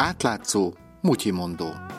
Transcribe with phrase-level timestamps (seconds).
[0.00, 1.89] Átlátszó, mutyimondó.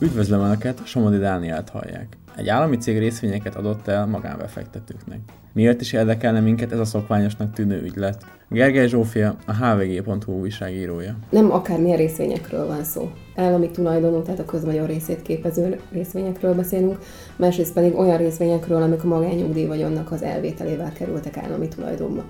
[0.00, 2.16] Üdvözlöm Önöket, Somodi Dánielt hallják.
[2.36, 5.18] Egy állami cég részvényeket adott el magánbefektetőknek.
[5.52, 8.24] Miért is érdekelne minket ez a szokványosnak tűnő ügylet?
[8.48, 11.16] Gergely Zsófia, a hvg.hu újságírója.
[11.30, 13.10] Nem akármilyen részvényekről van szó.
[13.36, 16.98] Állami tulajdonú, tehát a közvagyar részét képező részvényekről beszélünk,
[17.36, 22.24] másrészt pedig olyan részvényekről, amik a magányugdíj vagyonnak az elvételével kerültek állami tulajdonba.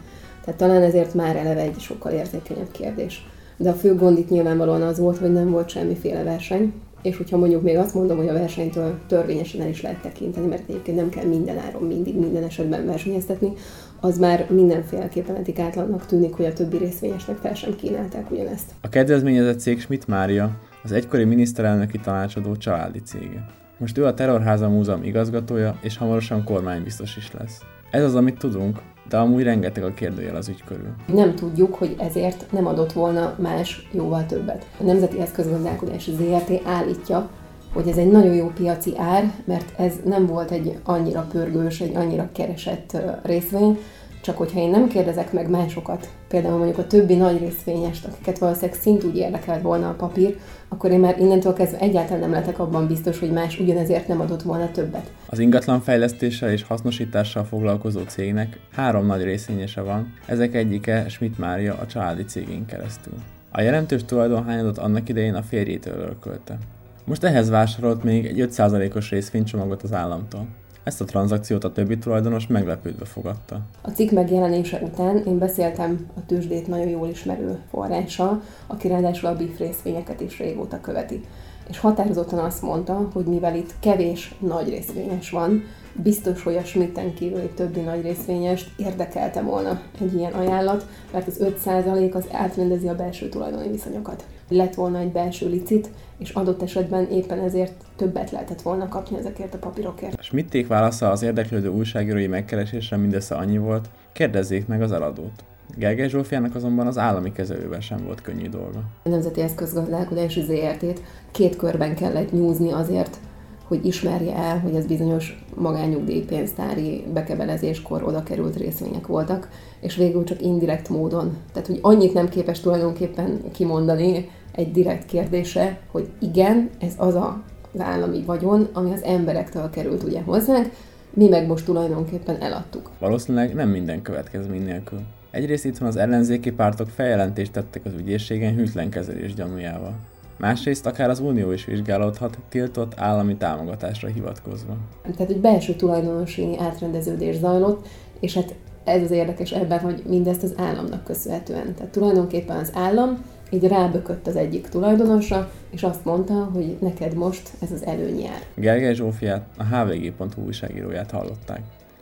[0.45, 3.27] Tehát talán ezért már eleve egy sokkal érzékenyebb kérdés.
[3.57, 7.37] De a fő gond itt nyilvánvalóan az volt, hogy nem volt semmiféle verseny, és hogyha
[7.37, 11.09] mondjuk még azt mondom, hogy a versenytől törvényesen el is lehet tekinteni, mert egyébként nem
[11.09, 13.53] kell minden áron mindig, minden esetben versenyeztetni,
[14.01, 18.71] az már mindenféleképpen etikátlannak tűnik, hogy a többi részvényesnek fel sem kínálták ugyanezt.
[18.81, 20.51] A kedvezményezett cég Schmidt Mária,
[20.83, 23.47] az egykori miniszterelnöki tanácsadó családi cége.
[23.79, 27.61] Most ő a Terrorháza Múzeum igazgatója, és hamarosan kormánybiztos is lesz.
[27.91, 28.79] Ez az, amit tudunk,
[29.09, 30.95] de amúgy rengeteg a kérdőjel az ügy körül.
[31.07, 34.67] Nem tudjuk, hogy ezért nem adott volna más jóval többet.
[34.81, 37.29] A Nemzeti Eszközgazdálkodási ZRT állítja,
[37.73, 41.97] hogy ez egy nagyon jó piaci ár, mert ez nem volt egy annyira pörgős, egy
[41.97, 43.79] annyira keresett részvény,
[44.21, 48.81] csak hogyha én nem kérdezek meg másokat, például mondjuk a többi nagy részvényest, akiket valószínűleg
[48.81, 50.39] szintúgy érdekelt volna a papír,
[50.69, 54.43] akkor én már innentől kezdve egyáltalán nem lehetek abban biztos, hogy más ugyanezért nem adott
[54.43, 55.13] volna többet.
[55.27, 61.75] Az ingatlan fejlesztéssel és hasznosítással foglalkozó cégnek három nagy részvényese van, ezek egyike Schmidt Mária
[61.75, 63.15] a családi cégén keresztül.
[63.51, 66.59] A jelentős tulajdonhányadot annak idején a férjétől örökölte.
[67.05, 70.47] Most ehhez vásárolt még egy 5%-os részvénycsomagot az államtól.
[70.89, 73.61] Ezt a tranzakciót a többi tulajdonos meglepődve fogadta.
[73.83, 79.37] A cikk megjelenése után én beszéltem a tőzsdét nagyon jól ismerő forrással, aki ráadásul a
[79.37, 81.25] BIF részvényeket is régóta követi.
[81.69, 85.63] És határozottan azt mondta, hogy mivel itt kevés nagy részvényes van,
[86.03, 91.45] biztos, hogy a Schmidten kívüli többi nagy részvényest érdekelte volna egy ilyen ajánlat, mert az
[91.65, 94.27] 5% az átrendezi a belső tulajdoni viszonyokat.
[94.49, 99.55] Lett volna egy belső licit, és adott esetben éppen ezért többet lehetett volna kapni ezekért
[99.55, 100.23] a papírokért.
[100.23, 105.45] Schmidték válasza az érdeklődő újságírói megkeresésre mindössze annyi volt, kérdezzék meg az eladót.
[105.79, 108.83] Gergely Zsófiának azonban az állami kezelővel sem volt könnyű dolga.
[109.05, 113.19] A Nemzeti Eszközgazdálkodási ZRT-t két körben kellett nyúzni azért,
[113.65, 119.49] hogy ismerje el, hogy ez bizonyos magányugdíjpénztári bekebelezéskor oda került részvények voltak,
[119.81, 121.37] és végül csak indirekt módon.
[121.53, 127.43] Tehát, hogy annyit nem képes tulajdonképpen kimondani egy direkt kérdése, hogy igen, ez az a,
[127.75, 130.71] az állami vagyon, ami az emberektől került ugye hozzánk,
[131.11, 132.91] mi meg most tulajdonképpen eladtuk.
[132.99, 135.01] Valószínűleg nem minden következmény nélkül.
[135.31, 139.95] Egyrészt itt van az ellenzéki pártok feljelentést tettek az ügyészségen hűtlen kezelés gyanújával
[140.39, 144.77] másrészt akár az Unió is vizsgálódhat tiltott állami támogatásra hivatkozva.
[145.03, 147.87] Tehát egy belső tulajdonosi átrendeződés zajlott,
[148.21, 151.75] és hát ez az érdekes ebben, hogy mindezt az államnak köszönhetően.
[151.75, 157.51] Tehát tulajdonképpen az állam így rábökött az egyik tulajdonosra, és azt mondta, hogy neked most
[157.63, 158.43] ez az előny jár.
[158.55, 161.61] Gergely Zsófiát, a hvg.hu újságíróját hallották.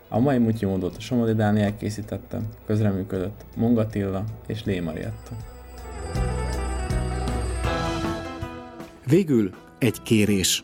[0.08, 5.30] A mai mutyimódot Somodi Dániel készítette, közreműködött Mongatilla és Lémarietta.
[9.06, 10.62] Végül egy kérés.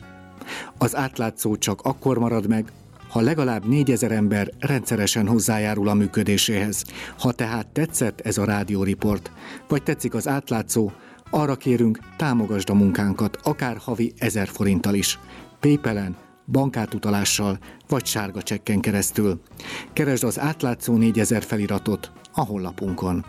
[0.79, 2.73] Az átlátszó csak akkor marad meg,
[3.09, 6.85] ha legalább négyezer ember rendszeresen hozzájárul a működéséhez.
[7.19, 9.31] Ha tehát tetszett ez a rádióriport,
[9.69, 10.91] vagy tetszik az átlátszó,
[11.31, 15.19] arra kérünk, támogasd a munkánkat, akár havi ezer forinttal is.
[15.61, 16.17] Paypalen,
[16.47, 17.59] bankátutalással
[17.89, 19.41] vagy sárga csekken keresztül.
[19.93, 23.25] Keresd az átlátszó 4000 feliratot a honlapunkon.